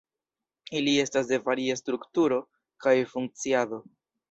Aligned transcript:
Ili 0.79 0.93
estas 1.01 1.29
de 1.33 1.39
varia 1.49 1.77
strukturo 1.83 2.41
kaj 2.87 2.97
funkciado. 3.15 3.83